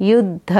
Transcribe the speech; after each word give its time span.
युद्ध। 0.00 0.52